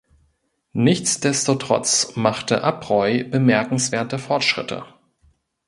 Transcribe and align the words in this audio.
Nichtsdestotrotz 0.73 2.15
machte 2.15 2.63
Abreu 2.63 3.23
bemerkenswerte 3.23 4.17
Fortschritte. 4.17 4.83